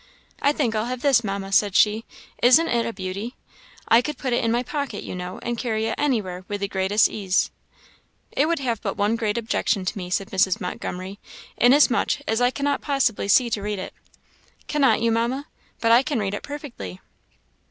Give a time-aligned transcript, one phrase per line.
[0.41, 2.05] "I think I'll have this, Mamma," said she;
[2.41, 3.35] "isn't it a beauty?
[3.87, 6.67] I could put it in my pocket, you know, and carry it anywhere, with the
[6.67, 7.51] greatest ease."
[8.31, 10.59] "It would have one great objection to me," said Mrs.
[10.59, 11.19] Montgomery,
[11.55, 13.93] "inasmuch as I cannot possibly see to read it."
[14.67, 15.45] "Cannot you, Mamma?
[15.81, 16.99] But I can read it perfectly."